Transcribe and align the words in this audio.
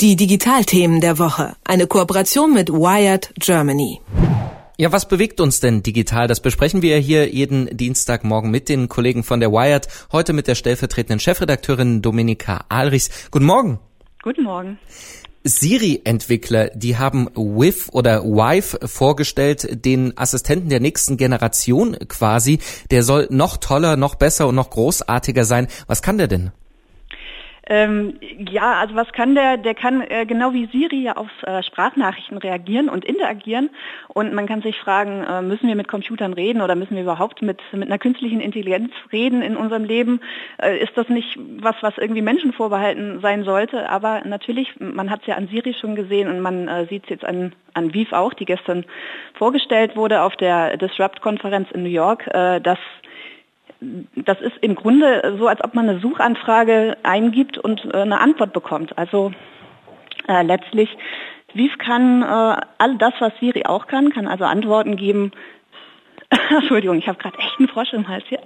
Die 0.00 0.14
Digitalthemen 0.14 1.00
der 1.00 1.18
Woche. 1.18 1.56
Eine 1.64 1.88
Kooperation 1.88 2.54
mit 2.54 2.70
Wired 2.70 3.32
Germany. 3.40 4.00
Ja, 4.76 4.92
was 4.92 5.08
bewegt 5.08 5.40
uns 5.40 5.58
denn 5.58 5.82
digital? 5.82 6.28
Das 6.28 6.38
besprechen 6.38 6.82
wir 6.82 6.98
hier 6.98 7.28
jeden 7.28 7.76
Dienstagmorgen 7.76 8.48
mit 8.48 8.68
den 8.68 8.88
Kollegen 8.88 9.24
von 9.24 9.40
der 9.40 9.50
Wired. 9.50 9.88
Heute 10.12 10.34
mit 10.34 10.46
der 10.46 10.54
stellvertretenden 10.54 11.18
Chefredakteurin 11.18 12.00
Dominika 12.00 12.64
Alrichs. 12.68 13.10
Guten 13.32 13.46
Morgen. 13.46 13.80
Guten 14.22 14.44
Morgen. 14.44 14.78
Siri-Entwickler, 15.42 16.68
die 16.76 16.96
haben 16.96 17.28
Wiv 17.34 17.88
oder 17.90 18.22
Wife 18.22 18.78
vorgestellt, 18.86 19.84
den 19.84 20.16
Assistenten 20.16 20.68
der 20.68 20.78
nächsten 20.78 21.16
Generation 21.16 21.96
quasi. 22.06 22.60
Der 22.92 23.02
soll 23.02 23.26
noch 23.30 23.56
toller, 23.56 23.96
noch 23.96 24.14
besser 24.14 24.46
und 24.46 24.54
noch 24.54 24.70
großartiger 24.70 25.44
sein. 25.44 25.66
Was 25.88 26.02
kann 26.02 26.18
der 26.18 26.28
denn? 26.28 26.52
Ähm, 27.70 28.14
ja, 28.20 28.80
also 28.80 28.94
was 28.94 29.12
kann 29.12 29.34
der? 29.34 29.58
Der 29.58 29.74
kann 29.74 30.00
äh, 30.00 30.24
genau 30.24 30.54
wie 30.54 30.66
Siri 30.72 31.02
ja 31.02 31.16
auf 31.16 31.28
äh, 31.42 31.62
Sprachnachrichten 31.62 32.38
reagieren 32.38 32.88
und 32.88 33.04
interagieren. 33.04 33.68
Und 34.08 34.32
man 34.32 34.46
kann 34.46 34.62
sich 34.62 34.78
fragen, 34.78 35.22
äh, 35.22 35.42
müssen 35.42 35.68
wir 35.68 35.76
mit 35.76 35.86
Computern 35.86 36.32
reden 36.32 36.62
oder 36.62 36.74
müssen 36.74 36.96
wir 36.96 37.02
überhaupt 37.02 37.42
mit, 37.42 37.60
mit 37.72 37.88
einer 37.88 37.98
künstlichen 37.98 38.40
Intelligenz 38.40 38.92
reden 39.12 39.42
in 39.42 39.56
unserem 39.56 39.84
Leben? 39.84 40.20
Äh, 40.62 40.78
ist 40.78 40.96
das 40.96 41.10
nicht 41.10 41.38
was, 41.60 41.76
was 41.82 41.98
irgendwie 41.98 42.22
Menschen 42.22 42.54
vorbehalten 42.54 43.20
sein 43.20 43.44
sollte? 43.44 43.90
Aber 43.90 44.22
natürlich, 44.24 44.80
man 44.80 45.10
hat 45.10 45.20
es 45.20 45.26
ja 45.26 45.36
an 45.36 45.48
Siri 45.48 45.74
schon 45.74 45.94
gesehen 45.94 46.28
und 46.28 46.40
man 46.40 46.68
äh, 46.68 46.86
sieht 46.86 47.04
es 47.04 47.10
jetzt 47.10 47.24
an, 47.26 47.52
an 47.74 47.92
Viv 47.92 48.12
auch, 48.12 48.32
die 48.32 48.46
gestern 48.46 48.86
vorgestellt 49.34 49.94
wurde 49.94 50.22
auf 50.22 50.36
der 50.36 50.78
Disrupt-Konferenz 50.78 51.70
in 51.72 51.82
New 51.82 51.90
York, 51.90 52.26
äh, 52.28 52.62
dass 52.62 52.78
das 53.80 54.40
ist 54.40 54.56
im 54.60 54.74
Grunde 54.74 55.36
so, 55.38 55.46
als 55.46 55.62
ob 55.62 55.74
man 55.74 55.88
eine 55.88 56.00
Suchanfrage 56.00 56.96
eingibt 57.02 57.58
und 57.58 57.84
äh, 57.92 57.98
eine 57.98 58.20
Antwort 58.20 58.52
bekommt. 58.52 58.96
Also 58.98 59.32
äh, 60.26 60.42
letztlich, 60.42 60.96
Viv 61.54 61.78
kann 61.78 62.22
äh, 62.22 62.60
all 62.78 62.96
das, 62.98 63.14
was 63.20 63.32
Siri 63.40 63.64
auch 63.64 63.86
kann, 63.86 64.10
kann 64.10 64.26
also 64.26 64.44
Antworten 64.44 64.96
geben. 64.96 65.32
Entschuldigung, 66.50 66.98
ich 66.98 67.08
habe 67.08 67.18
gerade 67.18 67.38
echt 67.38 67.58
einen 67.58 67.68
Frosch 67.68 67.92
im 67.92 68.08
Hals 68.08 68.24
hier. 68.28 68.40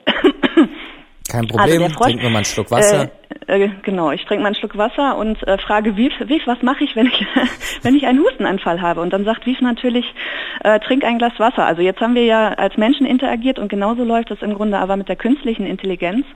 Kein 1.33 1.47
Problem, 1.47 1.83
also 1.83 1.97
trink 1.97 2.21
nur 2.21 2.31
mal 2.31 2.39
einen 2.39 2.45
Schluck 2.45 2.71
Wasser. 2.71 3.05
Äh, 3.49 3.65
äh, 3.65 3.71
genau, 3.83 4.11
ich 4.11 4.23
trinke 4.27 4.43
mal 4.43 4.49
einen 4.49 4.55
Schluck 4.55 4.77
Wasser 4.77 5.17
und 5.17 5.43
äh, 5.49 5.57
frage 5.57 5.97
Wief, 5.97 6.13
Wief, 6.27 6.43
was 6.47 6.61
mache 6.61 6.85
ich, 6.85 6.95
wenn 6.95 7.07
ich, 7.07 7.27
wenn 7.83 7.95
ich 7.95 8.07
einen 8.07 8.19
Hustenanfall 8.19 8.83
habe? 8.83 9.01
Und 9.01 9.15
dann 9.15 9.25
sagt 9.25 9.47
Wief 9.47 9.59
natürlich, 9.63 10.05
äh, 10.63 10.79
trink 10.81 11.05
ein 11.05 11.17
Glas 11.17 11.33
Wasser. 11.39 11.65
Also 11.65 11.81
jetzt 11.81 12.03
haben 12.03 12.15
wir 12.15 12.27
ja 12.27 12.51
als 12.51 12.77
Menschen 12.77 13.07
interagiert 13.07 13.59
und 13.59 13.69
genauso 13.69 14.05
läuft 14.05 14.31
es 14.31 14.43
im 14.43 14.53
Grunde 14.53 14.77
aber 14.77 14.97
mit 14.97 15.09
der 15.09 15.17
künstlichen 15.17 15.65
Intelligenz. 15.65 16.27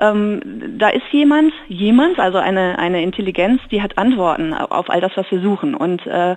Ähm, 0.00 0.40
da 0.76 0.88
ist 0.88 1.06
jemand, 1.12 1.52
jemand, 1.68 2.18
also 2.18 2.38
eine, 2.38 2.80
eine 2.80 3.00
Intelligenz, 3.00 3.60
die 3.70 3.80
hat 3.80 3.96
Antworten 3.96 4.54
auf 4.54 4.90
all 4.90 5.00
das, 5.00 5.12
was 5.14 5.30
wir 5.30 5.40
suchen. 5.40 5.76
Und 5.76 6.04
äh, 6.04 6.34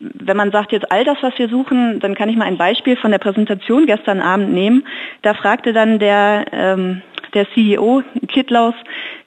wenn 0.00 0.36
man 0.36 0.52
sagt 0.52 0.72
jetzt 0.72 0.92
all 0.92 1.04
das, 1.04 1.16
was 1.22 1.32
wir 1.38 1.48
suchen, 1.48 1.98
dann 2.00 2.14
kann 2.14 2.28
ich 2.28 2.36
mal 2.36 2.44
ein 2.44 2.58
Beispiel 2.58 2.96
von 2.96 3.10
der 3.10 3.18
Präsentation 3.18 3.86
gestern 3.86 4.20
Abend 4.20 4.52
nehmen. 4.52 4.86
Da 5.22 5.32
fragte 5.32 5.72
dann 5.72 5.98
der 5.98 6.44
ähm, 6.52 7.02
der 7.38 7.46
CEO 7.54 8.02
Kitlaus, 8.26 8.74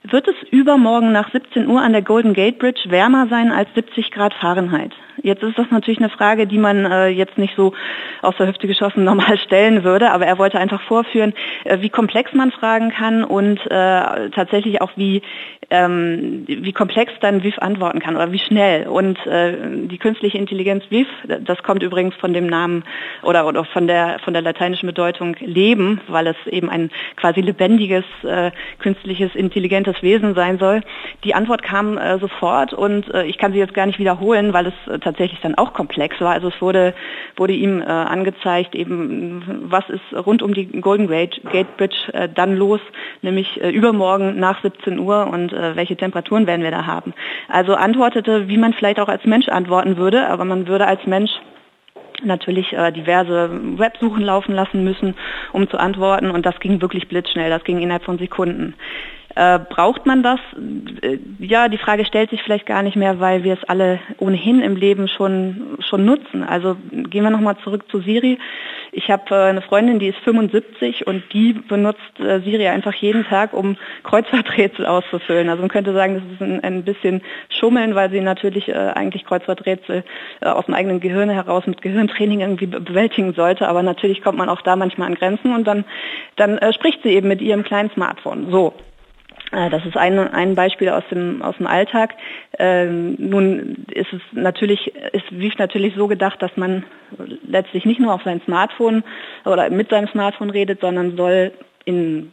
wird 0.03 0.27
es 0.27 0.35
übermorgen 0.51 1.11
nach 1.11 1.31
17 1.31 1.67
Uhr 1.67 1.81
an 1.81 1.93
der 1.93 2.01
Golden 2.01 2.33
Gate 2.33 2.59
Bridge 2.59 2.81
wärmer 2.89 3.27
sein 3.29 3.51
als 3.51 3.69
70 3.73 4.11
Grad 4.11 4.33
Fahrenheit? 4.33 4.91
Jetzt 5.23 5.43
ist 5.43 5.57
das 5.57 5.67
natürlich 5.69 5.99
eine 5.99 6.09
Frage, 6.09 6.47
die 6.47 6.57
man 6.57 6.85
äh, 6.85 7.07
jetzt 7.07 7.37
nicht 7.37 7.55
so 7.55 7.73
aus 8.21 8.35
der 8.37 8.47
Hüfte 8.47 8.67
geschossen 8.67 9.03
normal 9.11 9.37
stellen 9.37 9.83
würde, 9.83 10.11
aber 10.11 10.25
er 10.25 10.37
wollte 10.37 10.59
einfach 10.59 10.81
vorführen, 10.81 11.33
äh, 11.63 11.79
wie 11.81 11.89
komplex 11.89 12.33
man 12.33 12.51
fragen 12.51 12.91
kann 12.91 13.23
und 13.23 13.59
äh, 13.67 14.29
tatsächlich 14.31 14.81
auch 14.81 14.91
wie, 14.95 15.21
ähm, 15.69 16.43
wie 16.47 16.73
komplex 16.73 17.13
dann 17.21 17.43
WIF 17.43 17.59
antworten 17.59 17.99
kann 17.99 18.15
oder 18.15 18.31
wie 18.31 18.39
schnell. 18.39 18.87
Und 18.87 19.25
äh, 19.27 19.53
die 19.87 19.97
künstliche 19.97 20.37
Intelligenz 20.37 20.83
WIF, 20.89 21.07
das 21.41 21.61
kommt 21.63 21.83
übrigens 21.83 22.15
von 22.15 22.33
dem 22.33 22.47
Namen 22.47 22.83
oder, 23.23 23.47
oder 23.47 23.63
von, 23.65 23.87
der, 23.87 24.19
von 24.23 24.33
der 24.33 24.41
lateinischen 24.41 24.87
Bedeutung 24.87 25.35
Leben, 25.39 26.01
weil 26.07 26.27
es 26.27 26.35
eben 26.47 26.69
ein 26.69 26.89
quasi 27.15 27.41
lebendiges, 27.41 28.05
äh, 28.23 28.51
künstliches, 28.79 29.35
intelligentes 29.35 30.01
Wesen 30.01 30.33
sein 30.33 30.57
soll. 30.57 30.81
Die 31.23 31.35
Antwort 31.35 31.63
kam 31.63 31.97
äh, 31.97 32.17
sofort 32.19 32.73
und 32.73 33.13
äh, 33.13 33.25
ich 33.25 33.37
kann 33.37 33.53
sie 33.53 33.59
jetzt 33.59 33.73
gar 33.73 33.85
nicht 33.85 33.99
wiederholen, 33.99 34.53
weil 34.53 34.67
es 34.67 34.73
äh, 34.91 34.99
tatsächlich 35.11 35.41
dann 35.41 35.55
auch 35.55 35.73
komplex 35.73 36.19
war. 36.21 36.31
Also 36.31 36.47
es 36.47 36.61
wurde, 36.61 36.93
wurde 37.35 37.53
ihm 37.53 37.81
äh, 37.81 37.85
angezeigt, 37.85 38.75
eben 38.75 39.43
was 39.63 39.87
ist 39.89 40.25
rund 40.25 40.41
um 40.41 40.53
die 40.53 40.67
Golden 40.67 41.07
Gate, 41.07 41.41
Gate 41.51 41.77
Bridge 41.77 42.13
äh, 42.13 42.29
dann 42.33 42.55
los, 42.55 42.79
nämlich 43.21 43.61
äh, 43.61 43.69
übermorgen 43.69 44.39
nach 44.39 44.61
17 44.61 44.99
Uhr 44.99 45.27
und 45.27 45.53
äh, 45.53 45.75
welche 45.75 45.95
Temperaturen 45.95 46.47
werden 46.47 46.63
wir 46.63 46.71
da 46.71 46.85
haben. 46.85 47.13
Also 47.49 47.75
antwortete, 47.75 48.47
wie 48.47 48.57
man 48.57 48.73
vielleicht 48.73 48.99
auch 48.99 49.09
als 49.09 49.25
Mensch 49.25 49.49
antworten 49.49 49.97
würde, 49.97 50.27
aber 50.27 50.45
man 50.45 50.67
würde 50.67 50.87
als 50.87 51.05
Mensch 51.05 51.31
natürlich 52.23 52.73
äh, 52.73 52.91
diverse 52.91 53.49
Websuchen 53.77 54.23
laufen 54.23 54.53
lassen 54.53 54.83
müssen, 54.83 55.15
um 55.51 55.69
zu 55.69 55.77
antworten 55.77 56.31
und 56.31 56.45
das 56.45 56.59
ging 56.59 56.81
wirklich 56.81 57.07
blitzschnell, 57.07 57.49
das 57.49 57.63
ging 57.63 57.79
innerhalb 57.79 58.03
von 58.03 58.17
Sekunden. 58.17 58.75
Äh, 59.35 59.59
braucht 59.59 60.05
man 60.05 60.23
das? 60.23 60.39
Äh, 61.01 61.17
ja, 61.39 61.69
die 61.69 61.77
Frage 61.77 62.05
stellt 62.05 62.31
sich 62.31 62.43
vielleicht 62.43 62.65
gar 62.65 62.83
nicht 62.83 62.95
mehr, 62.95 63.19
weil 63.19 63.43
wir 63.43 63.53
es 63.53 63.63
alle 63.63 63.99
ohnehin 64.17 64.61
im 64.61 64.75
Leben 64.75 65.07
schon, 65.07 65.77
schon 65.79 66.05
nutzen. 66.05 66.43
Also 66.43 66.75
gehen 66.91 67.23
wir 67.23 67.29
nochmal 67.29 67.57
zurück 67.63 67.85
zu 67.89 68.01
Siri. 68.01 68.39
Ich 68.91 69.09
habe 69.09 69.23
äh, 69.33 69.49
eine 69.49 69.61
Freundin, 69.61 69.99
die 69.99 70.07
ist 70.07 70.19
75 70.19 71.07
und 71.07 71.23
die 71.31 71.53
benutzt 71.53 72.19
äh, 72.19 72.41
Siri 72.41 72.67
einfach 72.67 72.93
jeden 72.95 73.23
Tag, 73.23 73.53
um 73.53 73.77
Kreuzworträtsel 74.03 74.85
auszufüllen. 74.85 75.47
Also 75.47 75.61
man 75.61 75.69
könnte 75.69 75.93
sagen, 75.93 76.15
das 76.15 76.23
ist 76.33 76.41
ein, 76.41 76.61
ein 76.63 76.83
bisschen 76.83 77.21
Schummeln, 77.49 77.95
weil 77.95 78.09
sie 78.09 78.19
natürlich 78.19 78.67
äh, 78.67 78.73
eigentlich 78.73 79.25
Kreuzworträtsel 79.25 80.03
aus 80.41 80.65
dem 80.65 80.73
eigenen 80.73 80.99
Gehirn 80.99 81.29
heraus 81.29 81.65
mit 81.67 81.81
Gehirntraining 81.81 82.41
irgendwie 82.41 82.65
bewältigen 82.65 83.33
sollte. 83.33 83.67
Aber 83.67 83.83
natürlich 83.83 84.21
kommt 84.21 84.37
man 84.37 84.49
auch 84.49 84.61
da 84.61 84.75
manchmal 84.75 85.07
an 85.07 85.15
Grenzen 85.15 85.53
und 85.53 85.65
dann, 85.65 85.85
dann 86.35 86.59
spricht 86.73 87.03
sie 87.03 87.09
eben 87.09 87.27
mit 87.27 87.41
ihrem 87.41 87.63
kleinen 87.63 87.91
Smartphone. 87.91 88.51
So, 88.51 88.73
das 89.51 89.85
ist 89.85 89.97
ein, 89.97 90.17
ein 90.17 90.55
Beispiel 90.55 90.89
aus 90.89 91.03
dem, 91.11 91.41
aus 91.41 91.57
dem 91.57 91.67
Alltag. 91.67 92.15
Ähm, 92.57 93.15
nun 93.19 93.85
ist 93.91 94.11
es 94.13 94.21
natürlich, 94.31 94.93
ist 95.11 95.29
WIF 95.31 95.57
natürlich 95.57 95.93
so 95.95 96.07
gedacht, 96.07 96.41
dass 96.41 96.55
man 96.55 96.83
letztlich 97.45 97.85
nicht 97.85 97.99
nur 97.99 98.13
auf 98.13 98.23
sein 98.23 98.41
Smartphone 98.45 99.03
oder 99.43 99.69
mit 99.69 99.89
seinem 99.89 100.07
Smartphone 100.07 100.49
redet, 100.49 100.79
sondern 100.79 101.17
soll 101.17 101.51
in 101.83 102.31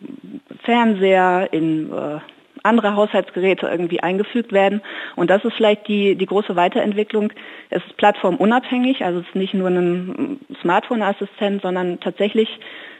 Fernseher, 0.62 1.48
in 1.52 1.92
äh, 1.92 2.20
andere 2.62 2.94
Haushaltsgeräte 2.94 3.66
irgendwie 3.66 4.00
eingefügt 4.00 4.52
werden. 4.52 4.82
Und 5.16 5.30
das 5.30 5.44
ist 5.44 5.54
vielleicht 5.54 5.88
die, 5.88 6.16
die 6.16 6.26
große 6.26 6.56
Weiterentwicklung. 6.56 7.32
Es 7.70 7.84
ist 7.84 7.96
plattformunabhängig, 7.96 9.04
also 9.04 9.20
es 9.20 9.26
ist 9.26 9.34
nicht 9.34 9.54
nur 9.54 9.68
ein 9.68 10.40
Smartphone-Assistent, 10.60 11.62
sondern 11.62 12.00
tatsächlich 12.00 12.48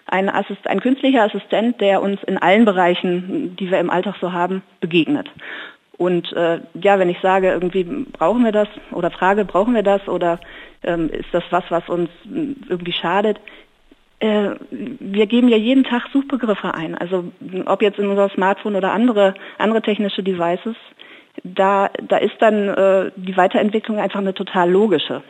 ein, 0.06 0.28
Assist, 0.28 0.66
ein 0.66 0.80
künstlicher 0.80 1.24
Assistent, 1.24 1.80
der 1.80 2.02
uns 2.02 2.22
in 2.24 2.38
allen 2.38 2.64
Bereichen, 2.64 3.56
die 3.56 3.70
wir 3.70 3.78
im 3.78 3.90
Alltag 3.90 4.16
so 4.20 4.32
haben, 4.32 4.62
begegnet. 4.80 5.30
Und 5.98 6.32
äh, 6.32 6.60
ja, 6.80 6.98
wenn 6.98 7.08
ich 7.08 7.18
sage, 7.20 7.50
irgendwie 7.50 7.82
brauchen 7.84 8.44
wir 8.44 8.52
das 8.52 8.68
oder 8.92 9.10
frage, 9.10 9.44
brauchen 9.44 9.74
wir 9.74 9.82
das 9.82 10.06
oder 10.06 10.38
ähm, 10.84 11.10
ist 11.10 11.28
das 11.32 11.42
was, 11.50 11.64
was 11.70 11.88
uns 11.88 12.08
irgendwie 12.24 12.92
schadet, 12.92 13.40
äh, 14.20 14.50
wir 14.70 15.26
geben 15.26 15.48
ja 15.48 15.56
jeden 15.56 15.84
Tag 15.84 16.08
Suchbegriffe 16.12 16.74
ein. 16.74 16.96
Also 16.96 17.24
ob 17.66 17.82
jetzt 17.82 17.98
in 17.98 18.08
unser 18.08 18.28
Smartphone 18.30 18.76
oder 18.76 18.92
andere, 18.92 19.34
andere 19.58 19.82
technische 19.82 20.22
Devices, 20.22 20.76
da, 21.44 21.90
da 22.02 22.16
ist 22.16 22.36
dann 22.40 22.68
äh, 22.68 23.10
die 23.16 23.36
Weiterentwicklung 23.36 23.98
einfach 23.98 24.20
eine 24.20 24.34
total 24.34 24.70
logische. 24.70 25.22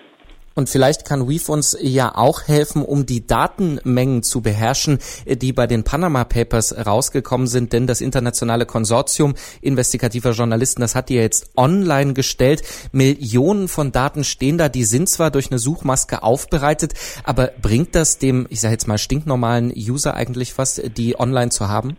Und 0.59 0.69
vielleicht 0.69 1.05
kann 1.05 1.29
Weave 1.29 1.53
uns 1.53 1.77
ja 1.81 2.17
auch 2.17 2.49
helfen, 2.49 2.83
um 2.83 3.07
die 3.07 3.25
Datenmengen 3.25 4.25
zu 4.25 4.41
beherrschen, 4.41 4.99
die 5.25 5.53
bei 5.53 5.69
den 5.69 5.85
Panama 5.85 6.25
Papers 6.25 6.85
rausgekommen 6.85 7.47
sind. 7.47 7.73
Denn 7.73 7.87
das 7.87 8.01
internationale 8.01 8.67
Konsortium 8.67 9.37
investigativer 9.61 10.33
Journalisten, 10.33 10.81
das 10.81 10.97
hat 10.97 11.11
die 11.11 11.15
ja 11.15 11.21
jetzt 11.21 11.51
online 11.57 12.13
gestellt. 12.13 12.65
Millionen 12.91 13.69
von 13.69 13.93
Daten 13.93 14.25
stehen 14.25 14.59
da. 14.59 14.69
Die 14.69 14.83
sind 14.83 15.09
zwar 15.09 15.31
durch 15.31 15.53
eine 15.53 15.61
Suchmaske 15.61 16.25
aufbereitet, 16.25 16.95
aber 17.23 17.53
bringt 17.63 17.95
das 17.95 18.19
dem, 18.19 18.49
ich 18.51 18.61
sage 18.61 18.73
jetzt 18.73 18.89
mal, 18.89 18.99
stinknormalen 18.99 19.73
User 19.77 20.15
eigentlich 20.15 20.59
was, 20.59 20.83
die 20.97 21.21
online 21.21 21.53
zu 21.53 21.69
haben? 21.69 21.97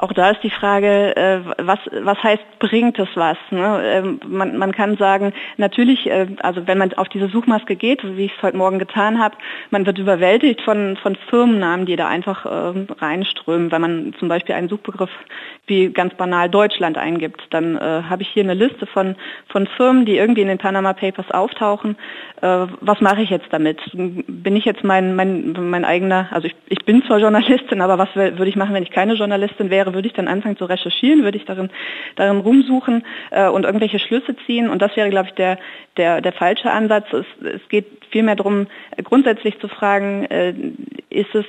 Auch 0.00 0.12
da 0.12 0.30
ist 0.30 0.42
die 0.42 0.50
Frage, 0.50 1.14
äh, 1.16 1.40
was, 1.58 1.78
was 1.92 2.22
heißt, 2.22 2.42
bringt 2.58 2.98
es 2.98 3.08
was? 3.14 3.36
Ne? 3.50 3.82
Ähm, 3.84 4.20
man, 4.26 4.56
man 4.56 4.72
kann 4.72 4.96
sagen, 4.96 5.32
natürlich, 5.58 6.06
äh, 6.08 6.26
also 6.42 6.66
wenn 6.66 6.78
man 6.78 6.94
auf 6.94 7.08
diese 7.10 7.28
Suchmaske 7.28 7.76
geht, 7.76 8.00
wie 8.16 8.24
ich 8.24 8.32
es 8.36 8.42
heute 8.42 8.56
Morgen 8.56 8.78
getan 8.78 9.18
habe, 9.22 9.36
man 9.70 9.84
wird 9.84 9.98
überwältigt 9.98 10.62
von, 10.62 10.96
von 10.96 11.16
Firmennamen, 11.28 11.84
die 11.84 11.96
da 11.96 12.08
einfach 12.08 12.46
äh, 12.46 12.86
reinströmen. 12.98 13.70
Wenn 13.70 13.80
man 13.80 14.14
zum 14.18 14.28
Beispiel 14.28 14.54
einen 14.54 14.68
Suchbegriff 14.68 15.10
wie 15.66 15.90
ganz 15.90 16.14
banal 16.14 16.48
Deutschland 16.48 16.96
eingibt, 16.96 17.42
dann 17.50 17.76
äh, 17.76 18.02
habe 18.08 18.22
ich 18.22 18.28
hier 18.28 18.42
eine 18.42 18.54
Liste 18.54 18.86
von, 18.86 19.16
von 19.48 19.66
Firmen, 19.66 20.06
die 20.06 20.16
irgendwie 20.16 20.42
in 20.42 20.48
den 20.48 20.58
Panama 20.58 20.94
Papers 20.94 21.30
auftauchen. 21.30 21.96
Äh, 22.40 22.66
was 22.80 23.00
mache 23.00 23.20
ich 23.20 23.30
jetzt 23.30 23.48
damit? 23.50 23.78
Bin 23.92 24.56
ich 24.56 24.64
jetzt 24.64 24.82
mein, 24.82 25.14
mein, 25.14 25.52
mein 25.58 25.84
eigener, 25.84 26.28
also 26.30 26.46
ich, 26.46 26.56
ich 26.68 26.84
bin 26.86 27.02
zwar 27.04 27.18
Journalistin, 27.18 27.82
aber 27.82 27.98
was 27.98 28.14
würde 28.16 28.48
ich 28.48 28.56
machen, 28.56 28.74
wenn 28.74 28.82
ich 28.82 28.90
keine 28.90 29.14
Journalistin 29.14 29.68
wäre? 29.68 29.89
Wäre, 29.90 29.94
würde 29.94 30.08
ich 30.08 30.14
dann 30.14 30.28
anfangen 30.28 30.56
zu 30.56 30.64
recherchieren, 30.64 31.24
würde 31.24 31.38
ich 31.38 31.44
darin, 31.44 31.70
darin 32.16 32.40
rumsuchen 32.40 33.04
äh, 33.30 33.48
und 33.48 33.64
irgendwelche 33.64 33.98
Schlüsse 33.98 34.36
ziehen. 34.46 34.68
Und 34.68 34.80
das 34.82 34.96
wäre, 34.96 35.10
glaube 35.10 35.28
ich, 35.28 35.34
der, 35.34 35.58
der, 35.96 36.20
der 36.20 36.32
falsche 36.32 36.70
Ansatz. 36.70 37.06
Es, 37.12 37.26
es 37.42 37.68
geht 37.68 37.86
vielmehr 38.10 38.36
darum, 38.36 38.66
grundsätzlich 39.04 39.58
zu 39.58 39.68
fragen, 39.68 40.24
äh, 40.26 40.54
ist 41.10 41.34
es 41.34 41.44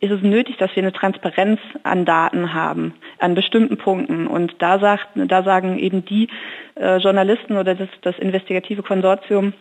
ist 0.00 0.10
es 0.10 0.22
nötig, 0.22 0.58
dass 0.58 0.74
wir 0.74 0.82
eine 0.82 0.92
Transparenz 0.92 1.60
an 1.82 2.04
Daten 2.04 2.52
haben, 2.52 2.92
an 3.20 3.34
bestimmten 3.34 3.78
Punkten. 3.78 4.26
Und 4.26 4.54
da, 4.58 4.78
sagt, 4.78 5.08
da 5.14 5.42
sagen 5.42 5.78
eben 5.78 6.04
die 6.04 6.28
äh, 6.74 6.98
Journalisten 6.98 7.56
oder 7.56 7.74
das, 7.74 7.88
das 8.02 8.18
investigative 8.18 8.82
Konsortium, 8.82 9.54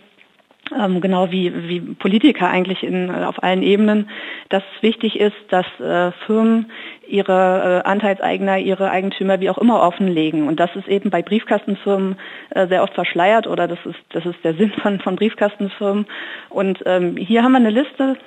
ähm, 0.72 1.02
genau 1.02 1.32
wie, 1.32 1.52
wie 1.68 1.82
Politiker 1.82 2.50
eigentlich 2.50 2.84
in, 2.84 3.10
äh, 3.10 3.26
auf 3.26 3.44
allen 3.44 3.64
Ebenen, 3.64 4.10
dass 4.50 4.64
es 4.76 4.84
wichtig 4.84 5.20
ist, 5.20 5.36
dass 5.50 5.66
äh, 5.80 6.12
Firmen 6.26 6.72
ihre 7.08 7.84
äh, 7.84 7.88
Anteilseigner, 7.88 8.60
ihre 8.60 8.90
Eigentümer 8.90 9.40
wie 9.40 9.50
auch 9.50 9.58
immer 9.58 9.82
offenlegen. 9.82 10.48
Und 10.48 10.60
das 10.60 10.74
ist 10.76 10.88
eben 10.88 11.10
bei 11.10 11.22
Briefkastenfirmen 11.22 12.18
äh, 12.52 12.68
sehr 12.68 12.84
oft 12.84 12.94
verschleiert 12.94 13.46
oder 13.48 13.68
das 13.68 13.80
ist, 13.86 14.00
das 14.10 14.26
ist 14.26 14.44
der 14.44 14.54
Sinn 14.58 14.72
von, 14.82 15.00
von 15.00 15.16
Briefkastenfirmen. 15.16 16.06
Und 16.50 16.80
ähm, 16.86 17.18
hier 17.18 17.44
haben 17.44 17.52
wir 17.52 17.58
eine 17.58 17.70
Liste 17.70 18.18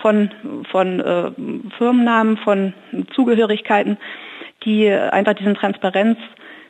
von, 0.00 0.30
von 0.70 1.00
äh, 1.00 1.30
Firmennamen, 1.78 2.36
von 2.38 2.72
Zugehörigkeiten, 3.14 3.98
die 4.64 4.88
einfach 4.90 5.34
diesen 5.34 5.54
Transparenz 5.54 6.18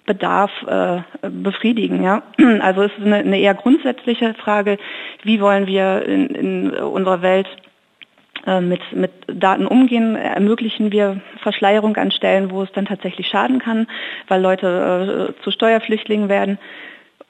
Bedarf 0.06 0.50
äh, 0.66 1.00
befriedigen. 1.28 2.02
Ja? 2.02 2.22
Also 2.60 2.82
es 2.82 2.92
ist 2.98 3.04
eine, 3.04 3.38
eher 3.38 3.54
grundsätzliche 3.54 4.34
Frage, 4.34 4.78
wie 5.22 5.40
wollen 5.40 5.66
wir 5.66 6.04
in, 6.06 6.26
in 6.28 6.70
unserer 6.70 7.22
Welt 7.22 7.48
äh, 8.46 8.60
mit, 8.60 8.80
mit 8.92 9.12
Daten 9.26 9.66
umgehen? 9.66 10.16
Ermöglichen 10.16 10.92
wir 10.92 11.20
Verschleierung 11.42 11.96
an 11.96 12.10
Stellen, 12.10 12.50
wo 12.50 12.62
es 12.62 12.72
dann 12.72 12.86
tatsächlich 12.86 13.28
schaden 13.28 13.58
kann, 13.58 13.86
weil 14.28 14.42
Leute 14.42 15.34
äh, 15.38 15.42
zu 15.42 15.50
Steuerflüchtlingen 15.50 16.28
werden? 16.28 16.58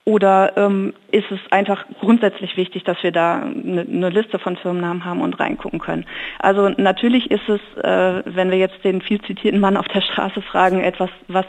Oder 0.07 0.53
ähm, 0.59 0.93
ist 1.13 1.31
es 1.31 1.41
einfach 1.51 1.87
grundsätzlich 2.01 2.59
wichtig, 2.59 2.85
dass 2.85 3.03
wir 3.03 3.11
da 3.11 3.41
eine, 3.41 3.81
eine, 3.81 4.11
Liste 4.11 4.39
von 4.39 4.57
Firmennamen 4.59 5.07
haben 5.07 5.23
und 5.23 5.41
reingucken 5.41 5.79
können? 5.79 6.05
Also 6.41 6.69
natürlich 6.69 7.31
ist 7.31 7.49
es, 7.49 7.61
äh, 7.83 8.23
wenn 8.27 8.51
wir 8.51 8.59
jetzt 8.59 8.85
den 8.85 9.01
viel 9.01 9.19
zitierten 9.23 9.61
Mann 9.61 9.79
auf 9.79 9.89
der 9.89 10.03
Straße 10.03 10.43
fragen, 10.43 10.81
etwas, 10.81 11.09
was 11.29 11.47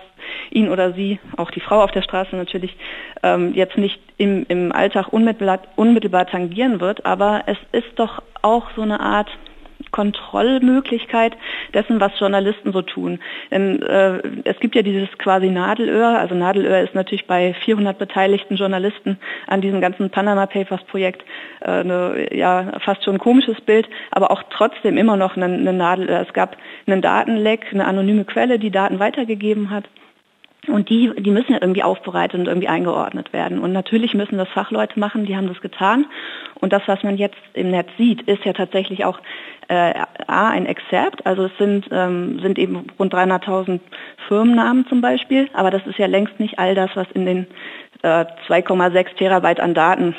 ihn 0.51 0.69
oder 0.69 0.93
sie, 0.93 1.19
auch 1.35 1.51
die 1.51 1.59
Frau 1.59 1.83
auf 1.83 1.91
der 1.91 2.01
Straße 2.01 2.33
natürlich, 2.37 2.77
ähm, 3.23 3.53
jetzt 3.53 3.77
nicht 3.77 3.99
im, 4.15 4.45
im 4.47 4.71
Alltag 4.71 5.11
unmittelbar, 5.11 5.59
unmittelbar 5.75 6.25
tangieren 6.25 6.79
wird, 6.79 7.05
aber 7.05 7.43
es 7.47 7.57
ist 7.73 7.99
doch 7.99 8.23
auch 8.41 8.69
so 8.77 8.83
eine 8.83 9.01
Art 9.01 9.29
Kontrollmöglichkeit 9.95 11.37
dessen, 11.73 12.01
was 12.01 12.11
Journalisten 12.19 12.73
so 12.73 12.81
tun. 12.81 13.19
Denn 13.49 13.81
äh, 13.81 14.19
es 14.43 14.59
gibt 14.59 14.75
ja 14.75 14.81
dieses 14.81 15.07
quasi 15.17 15.47
Nadelöhr, 15.49 16.19
also 16.19 16.35
Nadelöhr 16.35 16.81
ist 16.81 16.93
natürlich 16.95 17.27
bei 17.27 17.53
400 17.63 17.97
beteiligten 17.97 18.57
Journalisten 18.57 19.17
an 19.47 19.61
diesem 19.61 19.79
ganzen 19.79 20.09
Panama 20.09 20.47
Papers 20.47 20.83
Projekt 20.83 21.23
äh, 21.61 21.69
eine, 21.69 22.27
ja, 22.35 22.73
fast 22.79 23.05
schon 23.05 23.15
ein 23.15 23.19
komisches 23.19 23.61
Bild, 23.61 23.87
aber 24.11 24.31
auch 24.31 24.43
trotzdem 24.49 24.97
immer 24.97 25.15
noch 25.15 25.37
eine, 25.37 25.45
eine 25.45 25.71
Nadelöhr. 25.71 26.19
Es 26.27 26.33
gab 26.33 26.57
einen 26.85 27.01
Datenleck, 27.01 27.67
eine 27.71 27.85
anonyme 27.85 28.25
Quelle, 28.25 28.59
die 28.59 28.71
Daten 28.71 28.99
weitergegeben 28.99 29.69
hat. 29.69 29.85
Und 30.69 30.89
die, 30.89 31.11
die 31.17 31.31
müssen 31.31 31.53
ja 31.53 31.59
irgendwie 31.61 31.83
aufbereitet 31.83 32.39
und 32.39 32.47
irgendwie 32.47 32.67
eingeordnet 32.67 33.33
werden. 33.33 33.59
Und 33.59 33.73
natürlich 33.73 34.13
müssen 34.13 34.37
das 34.37 34.49
Fachleute 34.49 34.99
machen, 34.99 35.25
die 35.25 35.35
haben 35.35 35.47
das 35.47 35.61
getan. 35.61 36.05
Und 36.59 36.73
das, 36.73 36.83
was 36.85 37.03
man 37.03 37.17
jetzt 37.17 37.37
im 37.53 37.71
Netz 37.71 37.89
sieht, 37.97 38.21
ist 38.23 38.43
ja 38.45 38.53
tatsächlich 38.53 39.05
auch 39.05 39.19
äh, 39.67 39.93
A, 40.27 40.49
ein 40.49 40.65
Exzerpt, 40.65 41.25
also 41.25 41.45
es 41.45 41.57
sind, 41.57 41.87
ähm, 41.91 42.39
sind 42.39 42.59
eben 42.59 42.87
rund 42.99 43.13
300.000 43.13 43.79
Firmennamen 44.27 44.85
zum 44.87 45.01
Beispiel, 45.01 45.49
aber 45.53 45.71
das 45.71 45.85
ist 45.87 45.97
ja 45.97 46.05
längst 46.05 46.39
nicht 46.39 46.59
all 46.59 46.75
das, 46.75 46.91
was 46.95 47.07
in 47.13 47.25
den 47.25 47.47
äh, 48.03 48.25
2,6 48.47 49.15
Terabyte 49.15 49.59
an 49.59 49.73
Daten 49.73 50.15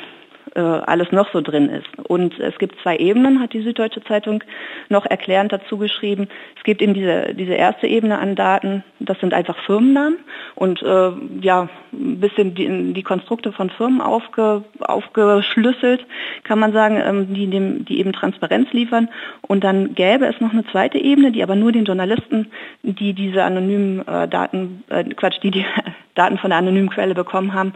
äh, 0.55 0.59
alles 0.59 1.11
noch 1.11 1.31
so 1.31 1.41
drin 1.41 1.69
ist. 1.69 1.87
Und 2.07 2.39
es 2.39 2.57
gibt 2.57 2.79
zwei 2.81 2.97
Ebenen, 2.97 3.39
hat 3.39 3.53
die 3.53 3.61
Süddeutsche 3.61 4.03
Zeitung 4.03 4.43
noch 4.89 5.05
erklärend 5.05 5.51
dazu 5.51 5.77
geschrieben. 5.77 6.27
Es 6.55 6.63
gibt 6.63 6.81
eben 6.81 6.93
diese, 6.93 7.33
diese 7.33 7.53
erste 7.53 7.87
Ebene 7.87 8.19
an 8.19 8.35
Daten, 8.35 8.83
das 8.99 9.19
sind 9.19 9.33
einfach 9.33 9.57
Firmennamen 9.65 10.19
und 10.55 10.81
äh, 10.81 11.11
ja, 11.41 11.69
ein 11.93 12.19
bisschen 12.19 12.55
die, 12.55 12.93
die 12.93 13.03
Konstrukte 13.03 13.51
von 13.51 13.69
Firmen 13.69 14.01
aufge, 14.01 14.63
aufgeschlüsselt, 14.79 16.05
kann 16.43 16.59
man 16.59 16.73
sagen, 16.73 17.01
ähm, 17.03 17.33
die, 17.33 17.47
dem, 17.47 17.85
die 17.85 17.99
eben 17.99 18.13
Transparenz 18.13 18.71
liefern. 18.73 19.09
Und 19.41 19.63
dann 19.63 19.95
gäbe 19.95 20.25
es 20.25 20.39
noch 20.41 20.51
eine 20.51 20.65
zweite 20.67 20.97
Ebene, 20.97 21.31
die 21.31 21.43
aber 21.43 21.55
nur 21.55 21.71
den 21.71 21.85
Journalisten, 21.85 22.47
die 22.83 23.13
diese 23.13 23.43
anonymen 23.43 24.07
äh, 24.07 24.27
Daten, 24.27 24.83
äh, 24.89 25.03
Quatsch, 25.03 25.39
die 25.43 25.51
die 25.51 25.65
Daten 26.15 26.37
von 26.37 26.49
der 26.49 26.59
anonymen 26.59 26.89
Quelle 26.89 27.13
bekommen 27.13 27.53
haben, 27.53 27.73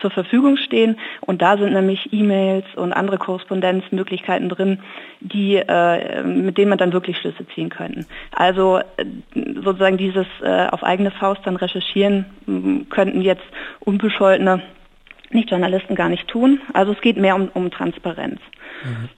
zur 0.00 0.10
Verfügung 0.10 0.56
stehen. 0.56 0.98
Und 1.20 1.42
da 1.42 1.56
sind 1.56 1.72
nämlich 1.72 2.12
E-Mails 2.12 2.66
und 2.76 2.92
andere 2.92 3.18
Korrespondenzmöglichkeiten 3.18 4.48
drin, 4.48 4.80
die, 5.20 5.56
äh, 5.56 6.22
mit 6.22 6.58
denen 6.58 6.70
man 6.70 6.78
dann 6.78 6.92
wirklich 6.92 7.18
Schlüsse 7.18 7.46
ziehen 7.54 7.68
könnte. 7.68 8.06
Also 8.32 8.78
äh, 8.78 9.04
sozusagen 9.62 9.96
dieses 9.96 10.26
äh, 10.42 10.66
auf 10.68 10.82
eigene 10.82 11.10
Faust 11.10 11.42
dann 11.44 11.56
recherchieren 11.56 12.26
könnten 12.90 13.20
jetzt 13.22 13.44
unbescholtene 13.80 14.62
Nicht-Journalisten 15.30 15.94
gar 15.94 16.08
nicht 16.08 16.28
tun. 16.28 16.60
Also 16.72 16.92
es 16.92 17.00
geht 17.00 17.16
mehr 17.16 17.36
um, 17.36 17.48
um 17.54 17.70
Transparenz. 17.70 18.40
Mhm. 18.84 19.08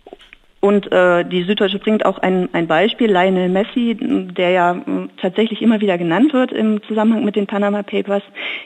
Und 0.65 0.93
äh, 0.93 1.25
die 1.25 1.43
Süddeutsche 1.43 1.81
bringt 1.81 2.07
auch 2.07 2.19
ein, 2.19 2.49
ein 2.53 2.69
Beispiel, 2.69 3.11
Lionel 3.11 3.49
Messi, 3.49 3.97
der 4.01 4.51
ja 4.51 4.77
äh, 4.77 5.09
tatsächlich 5.21 5.61
immer 5.61 5.81
wieder 5.81 5.99
genannt 5.99 6.33
wird 6.33 6.53
im 6.53 6.81
Zusammenhang 6.85 7.25
mit 7.25 7.35
den 7.35 7.49
Panama 7.49 7.83
Papers. 7.83 8.23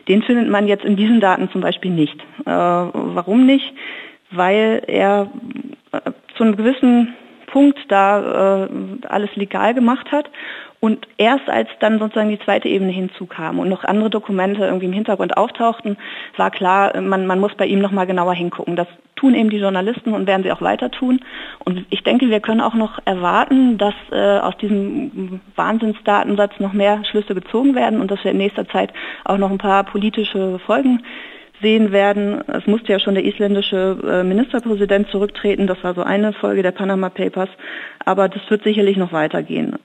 Den 0.06 0.22
findet 0.22 0.50
man 0.50 0.68
jetzt 0.68 0.84
in 0.84 0.96
diesen 0.96 1.20
Daten 1.20 1.48
zum 1.50 1.62
Beispiel 1.62 1.90
nicht. 1.90 2.20
Äh, 2.44 2.50
warum 2.50 3.46
nicht? 3.46 3.72
Weil 4.30 4.82
er 4.86 5.30
äh, 5.92 6.10
zu 6.36 6.44
einem 6.44 6.56
gewissen 6.56 7.14
Punkt 7.46 7.78
da 7.88 8.66
äh, 8.66 8.68
alles 9.08 9.34
legal 9.34 9.72
gemacht 9.72 10.12
hat 10.12 10.28
und 10.80 11.06
erst 11.16 11.48
als 11.48 11.68
dann 11.80 11.98
sozusagen 11.98 12.28
die 12.28 12.38
zweite 12.38 12.68
Ebene 12.68 12.92
hinzukam 12.92 13.58
und 13.58 13.68
noch 13.68 13.84
andere 13.84 14.10
Dokumente 14.10 14.64
irgendwie 14.64 14.86
im 14.86 14.92
Hintergrund 14.92 15.36
auftauchten, 15.36 15.96
war 16.36 16.50
klar, 16.50 17.00
man, 17.00 17.26
man 17.26 17.40
muss 17.40 17.54
bei 17.54 17.66
ihm 17.66 17.80
nochmal 17.80 18.06
genauer 18.06 18.34
hingucken. 18.34 18.76
Das 18.76 18.88
tun 19.16 19.34
eben 19.34 19.50
die 19.50 19.58
Journalisten 19.58 20.12
und 20.12 20.26
werden 20.26 20.42
sie 20.42 20.52
auch 20.52 20.60
weiter 20.60 20.90
tun. 20.90 21.20
Und 21.64 21.86
ich 21.90 22.02
denke, 22.02 22.28
wir 22.28 22.40
können 22.40 22.60
auch 22.60 22.74
noch 22.74 23.00
erwarten, 23.04 23.78
dass 23.78 23.94
äh, 24.12 24.38
aus 24.38 24.56
diesem 24.58 25.40
Wahnsinnsdatensatz 25.56 26.60
noch 26.60 26.72
mehr 26.72 27.02
Schlüsse 27.10 27.34
gezogen 27.34 27.74
werden 27.74 28.00
und 28.00 28.10
dass 28.10 28.22
wir 28.22 28.32
in 28.32 28.38
nächster 28.38 28.68
Zeit 28.68 28.92
auch 29.24 29.38
noch 29.38 29.50
ein 29.50 29.58
paar 29.58 29.84
politische 29.84 30.58
Folgen 30.58 31.02
sehen 31.62 31.90
werden. 31.90 32.42
Es 32.48 32.66
musste 32.66 32.92
ja 32.92 33.00
schon 33.00 33.14
der 33.14 33.24
isländische 33.24 33.96
äh, 34.06 34.22
Ministerpräsident 34.22 35.08
zurücktreten. 35.08 35.66
Das 35.66 35.82
war 35.82 35.94
so 35.94 36.02
eine 36.02 36.34
Folge 36.34 36.62
der 36.62 36.72
Panama 36.72 37.08
Papers. 37.08 37.48
Aber 38.04 38.28
das 38.28 38.42
wird 38.50 38.62
sicherlich 38.62 38.98
noch 38.98 39.12
weitergehen. 39.12 39.76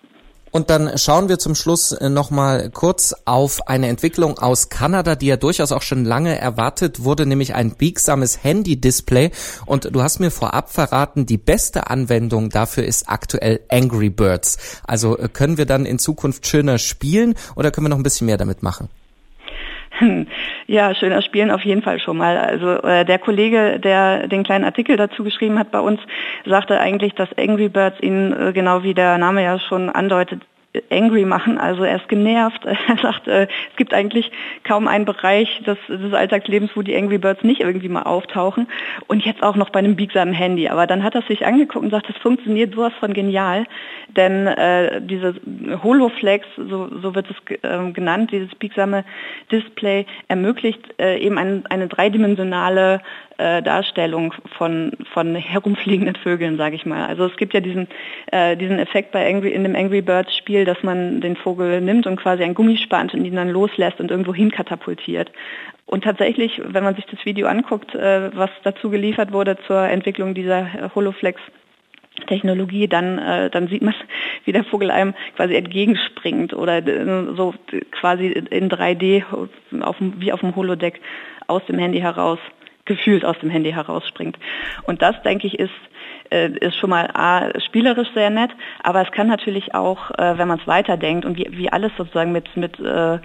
Und 0.51 0.69
dann 0.69 0.97
schauen 0.97 1.29
wir 1.29 1.39
zum 1.39 1.55
Schluss 1.55 1.93
äh, 1.93 2.09
nochmal 2.09 2.69
kurz 2.69 3.15
auf 3.25 3.67
eine 3.67 3.87
Entwicklung 3.87 4.37
aus 4.37 4.69
Kanada, 4.69 5.15
die 5.15 5.27
ja 5.27 5.37
durchaus 5.37 5.71
auch 5.71 5.81
schon 5.81 6.05
lange 6.05 6.37
erwartet 6.37 7.03
wurde, 7.03 7.25
nämlich 7.25 7.55
ein 7.55 7.71
biegsames 7.71 8.43
Handy-Display. 8.43 9.31
Und 9.65 9.95
du 9.95 10.03
hast 10.03 10.19
mir 10.19 10.31
vorab 10.31 10.71
verraten, 10.71 11.25
die 11.25 11.37
beste 11.37 11.89
Anwendung 11.89 12.49
dafür 12.49 12.83
ist 12.83 13.09
aktuell 13.09 13.61
Angry 13.69 14.09
Birds. 14.09 14.57
Also 14.85 15.17
äh, 15.17 15.29
können 15.29 15.57
wir 15.57 15.65
dann 15.65 15.85
in 15.85 15.99
Zukunft 15.99 16.45
schöner 16.45 16.77
spielen 16.77 17.35
oder 17.55 17.71
können 17.71 17.85
wir 17.85 17.89
noch 17.89 17.97
ein 17.97 18.03
bisschen 18.03 18.27
mehr 18.27 18.37
damit 18.37 18.61
machen? 18.61 18.89
Ja, 20.67 20.95
schöner 20.95 21.21
Spielen 21.21 21.51
auf 21.51 21.63
jeden 21.63 21.81
Fall 21.81 21.99
schon 21.99 22.17
mal. 22.17 22.37
Also 22.37 22.81
äh, 22.83 23.05
der 23.05 23.19
Kollege, 23.19 23.79
der 23.79 24.27
den 24.27 24.43
kleinen 24.43 24.63
Artikel 24.63 24.95
dazu 24.95 25.23
geschrieben 25.23 25.59
hat 25.59 25.71
bei 25.71 25.79
uns, 25.79 25.99
sagte 26.45 26.79
eigentlich, 26.79 27.13
dass 27.13 27.29
Angry 27.37 27.69
Birds 27.69 28.01
ihn, 28.01 28.33
äh, 28.33 28.53
genau 28.53 28.83
wie 28.83 28.93
der 28.93 29.17
Name 29.17 29.43
ja 29.43 29.59
schon 29.59 29.89
andeutet, 29.89 30.41
angry 30.89 31.25
machen. 31.25 31.57
Also 31.57 31.83
er 31.83 31.97
ist 31.97 32.07
genervt. 32.07 32.65
Er 32.87 32.97
sagt, 32.97 33.27
äh, 33.27 33.43
es 33.43 33.75
gibt 33.77 33.93
eigentlich 33.93 34.31
kaum 34.63 34.87
einen 34.87 35.05
Bereich 35.05 35.61
des, 35.65 35.77
des 35.87 36.13
Alltagslebens, 36.13 36.71
wo 36.75 36.81
die 36.81 36.95
Angry 36.95 37.17
Birds 37.17 37.43
nicht 37.43 37.61
irgendwie 37.61 37.89
mal 37.89 38.03
auftauchen. 38.03 38.67
Und 39.07 39.23
jetzt 39.23 39.43
auch 39.43 39.55
noch 39.55 39.69
bei 39.69 39.79
einem 39.79 39.95
biegsamen 39.95 40.33
Handy. 40.33 40.67
Aber 40.67 40.87
dann 40.87 41.03
hat 41.03 41.15
er 41.15 41.21
sich 41.23 41.45
angeguckt 41.45 41.83
und 41.83 41.91
sagt, 41.91 42.09
das 42.09 42.17
funktioniert 42.17 42.73
sowas 42.73 42.93
von 42.99 43.13
genial. 43.13 43.65
Denn 44.09 44.47
äh, 44.47 45.01
diese 45.01 45.35
Holoflex, 45.83 46.45
so, 46.57 46.89
so 47.01 47.15
wird 47.15 47.27
es 47.29 47.57
äh, 47.63 47.91
genannt, 47.91 48.31
dieses 48.31 48.53
biegsame 48.55 49.05
Display, 49.51 50.05
ermöglicht 50.27 50.81
äh, 50.99 51.17
eben 51.19 51.37
ein, 51.37 51.65
eine 51.67 51.87
dreidimensionale 51.87 53.01
äh, 53.41 53.61
Darstellung 53.63 54.33
von, 54.57 54.91
von 55.13 55.35
herumfliegenden 55.35 56.15
Vögeln, 56.15 56.57
sage 56.57 56.75
ich 56.75 56.85
mal. 56.85 57.05
Also 57.07 57.25
es 57.25 57.35
gibt 57.37 57.53
ja 57.53 57.59
diesen, 57.59 57.87
äh, 58.31 58.55
diesen 58.55 58.79
Effekt 58.79 59.11
bei 59.11 59.27
Angry, 59.27 59.49
in 59.49 59.63
dem 59.63 59.75
Angry 59.75 60.01
Birds 60.01 60.35
Spiel, 60.37 60.65
dass 60.65 60.81
man 60.83 61.21
den 61.21 61.35
Vogel 61.35 61.81
nimmt 61.81 62.05
und 62.07 62.17
quasi 62.17 62.43
ein 62.43 62.53
Gummi 62.53 62.77
spannt 62.77 63.13
und 63.13 63.25
ihn 63.25 63.35
dann 63.35 63.49
loslässt 63.49 63.99
und 63.99 64.11
irgendwo 64.11 64.33
hin 64.33 64.51
katapultiert. 64.51 65.31
Und 65.85 66.03
tatsächlich, 66.03 66.61
wenn 66.63 66.83
man 66.83 66.95
sich 66.95 67.05
das 67.07 67.25
Video 67.25 67.47
anguckt, 67.47 67.95
äh, 67.95 68.35
was 68.35 68.51
dazu 68.63 68.89
geliefert 68.89 69.33
wurde 69.33 69.57
zur 69.67 69.81
Entwicklung 69.81 70.33
dieser 70.33 70.93
Holoflex 70.95 71.41
Technologie, 72.27 72.87
dann, 72.87 73.17
äh, 73.17 73.49
dann 73.49 73.67
sieht 73.67 73.81
man, 73.81 73.95
wie 74.45 74.51
der 74.51 74.63
Vogel 74.63 74.91
einem 74.91 75.13
quasi 75.35 75.55
entgegenspringt 75.55 76.53
oder 76.53 76.77
äh, 76.85 77.35
so 77.35 77.53
quasi 77.91 78.27
in 78.27 78.69
3D 78.69 79.23
auf 79.81 79.95
wie 79.99 80.31
auf 80.31 80.41
dem 80.41 80.55
Holodeck 80.55 81.01
aus 81.47 81.65
dem 81.65 81.79
Handy 81.79 81.99
heraus, 81.99 82.39
gefühlt 82.85 83.25
aus 83.25 83.37
dem 83.39 83.49
Handy 83.49 83.71
herausspringt. 83.71 84.37
Und 84.83 85.01
das, 85.01 85.21
denke 85.23 85.47
ich, 85.47 85.59
ist 85.59 85.71
äh, 86.31 86.49
ist 86.59 86.77
schon 86.77 86.89
mal 86.89 87.09
A, 87.13 87.49
spielerisch 87.59 88.07
sehr 88.13 88.29
nett, 88.29 88.51
aber 88.81 89.01
es 89.01 89.11
kann 89.11 89.27
natürlich 89.27 89.75
auch, 89.75 90.11
äh, 90.11 90.37
wenn 90.37 90.47
man 90.47 90.59
es 90.59 90.67
weiterdenkt 90.67 91.25
und 91.25 91.37
wie, 91.37 91.47
wie 91.51 91.71
alles 91.71 91.91
sozusagen 91.97 92.31
mit, 92.31 92.55
mit 92.55 92.79
äh, 92.79 93.15
äh 93.15 93.19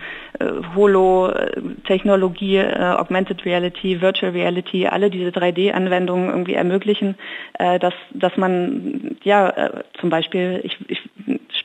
Holo-Technologie, 0.75 2.57
äh, 2.57 2.95
Augmented 2.97 3.45
Reality, 3.45 4.01
Virtual 4.01 4.33
Reality, 4.33 4.87
alle 4.87 5.11
diese 5.11 5.31
3D-Anwendungen 5.31 6.31
irgendwie 6.31 6.55
ermöglichen, 6.55 7.15
äh, 7.59 7.79
dass, 7.79 7.95
dass 8.11 8.37
man 8.37 9.17
ja 9.23 9.49
äh, 9.51 9.85
zum 10.01 10.11
Beispiel, 10.11 10.61
ich, 10.65 10.77
ich 10.89 10.96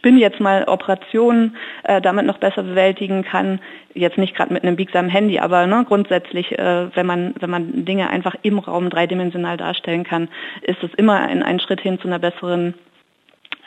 spinne 0.02 0.20
jetzt 0.20 0.40
mal 0.40 0.64
Operationen 0.64 1.56
äh, 1.84 2.02
damit 2.02 2.26
noch 2.26 2.40
besser 2.40 2.64
bewältigen 2.64 3.24
kann, 3.24 3.60
jetzt 3.94 4.18
nicht 4.18 4.36
gerade 4.36 4.52
mit 4.52 4.64
einem 4.64 4.76
biegsamen 4.76 5.12
Handy, 5.12 5.38
aber 5.38 5.68
ne, 5.68 5.86
grundsätzlich, 5.88 6.58
äh, 6.58 6.88
wenn 6.96 7.06
man 7.06 7.36
wenn 7.40 7.52
man 7.52 7.86
Dinge 7.86 8.10
einfach 8.10 8.36
im 8.42 8.58
Raum 8.58 8.90
dreidimensional 8.90 9.58
darstellen 9.58 10.04
kann, 10.04 10.28
ist 10.64 10.82
es 10.82 10.92
immer 10.96 11.20
ein, 11.20 11.44
ein 11.44 11.60
Schritt 11.60 11.82
hin 11.82 12.00
zu 12.00 12.08
einer 12.08 12.18
besseren 12.18 12.74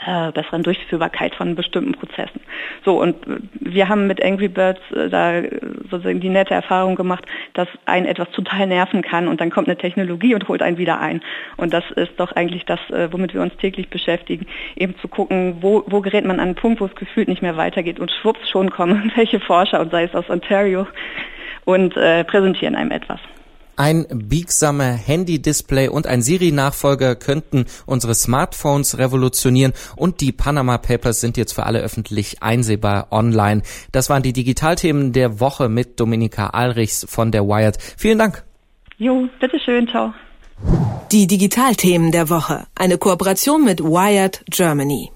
äh, 0.07 0.33
besseren 0.33 0.63
Durchführbarkeit 0.63 1.35
von 1.35 1.55
bestimmten 1.55 1.93
Prozessen. 1.93 2.41
So, 2.85 3.01
und 3.01 3.17
wir 3.61 3.89
haben 3.89 4.07
mit 4.07 4.25
Angry 4.25 4.49
Birds 4.49 4.81
äh, 4.93 5.09
da 5.09 5.43
sozusagen 5.91 6.21
die 6.21 6.29
nette 6.29 6.55
Erfahrung 6.55 6.95
gemacht, 6.95 7.25
dass 7.55 7.69
ein 7.87 8.07
etwas 8.07 8.31
total 8.31 8.67
nerven 8.67 9.03
kann 9.03 9.29
und 9.29 9.41
dann 9.41 9.51
kommt 9.51 9.69
eine 9.69 9.77
Technologie 9.77 10.35
und 10.35 10.49
holt 10.49 10.63
einen 10.63 10.79
wieder 10.79 11.01
ein. 11.01 11.23
Und 11.57 11.73
das 11.73 11.85
ist 11.93 12.13
doch 12.19 12.33
eigentlich 12.33 12.65
das, 12.65 12.81
äh, 12.91 13.13
womit 13.13 13.35
wir 13.35 13.43
uns 13.43 13.57
täglich 13.57 13.89
beschäftigen, 13.89 14.47
eben 14.77 14.97
zu 14.99 15.09
gucken, 15.09 15.59
wo, 15.61 15.85
wo 15.87 16.01
gerät 16.01 16.25
man 16.25 16.41
an 16.41 16.47
einen 16.47 16.55
Punkt, 16.55 16.81
wo 16.81 16.87
es 16.87 16.95
gefühlt 16.95 17.29
nicht 17.29 17.43
mehr 17.43 17.57
weitergeht 17.57 18.01
und 18.01 18.11
schwupps 18.11 18.49
schon 18.51 18.71
kommen 18.71 19.13
welche 19.17 19.41
Forscher 19.41 19.81
und 19.81 19.91
sei 19.91 20.05
es 20.05 20.15
aus 20.15 20.29
Ontario 20.29 20.87
und 21.65 21.97
äh, 21.97 22.25
präsentieren 22.25 22.75
einem 22.75 22.91
etwas. 22.91 23.21
Ein 23.77 24.07
biegsamer 24.09 24.93
Handy-Display 24.93 25.89
und 25.89 26.07
ein 26.07 26.23
Siri-Nachfolger 26.23 27.17
könnten 27.17 27.67
unsere 27.87 28.15
Smartphones 28.15 28.99
revolutionieren 28.99 29.73
und 29.97 30.21
die 30.21 30.31
Panama 30.31 30.79
Papers 30.79 31.21
sind 31.21 31.37
jetzt 31.37 31.55
für 31.55 31.67
alle 31.67 31.81
öffentlich 31.81 32.43
einsehbar 32.43 33.09
online. 33.11 33.63
Das 33.91 34.11
waren 34.11 34.23
die 34.23 34.33
Digitalthemen 34.33 35.13
der 35.13 35.41
Woche 35.41 35.69
mit 35.69 35.99
Dominika 35.99 36.49
Alrichs 36.49 37.05
von 37.09 37.33
der 37.33 37.49
Wired. 37.49 37.79
Vielen 37.97 38.19
Dank. 38.19 38.45
Jo, 38.99 39.29
bitteschön, 39.41 39.89
ciao. 39.89 40.15
Die 41.11 41.27
Digitalthemen 41.27 42.13
der 42.13 42.31
Woche. 42.31 42.67
Eine 42.77 42.99
Kooperation 42.99 43.65
mit 43.65 43.83
Wired 43.83 44.45
Germany. 44.51 45.11